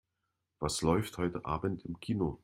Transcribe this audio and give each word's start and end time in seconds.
Was 0.57 0.81
läuft 0.81 1.19
heute 1.19 1.45
Abend 1.45 1.85
im 1.85 1.99
Kino? 1.99 2.39